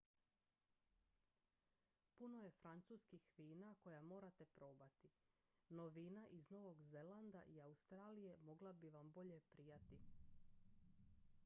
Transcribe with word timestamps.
puno 2.17 2.41
je 2.43 2.51
francuskih 2.55 3.27
vina 3.37 3.75
koja 3.81 4.01
morate 4.01 4.45
probati 4.45 5.09
no 5.69 5.87
vina 5.99 6.27
iz 6.31 6.49
novog 6.51 6.81
zelanda 6.81 7.43
i 7.43 7.61
australije 7.61 8.37
mogla 8.37 8.73
bi 8.73 8.89
vam 8.89 9.11
bolje 9.11 9.39
prijati 9.39 9.99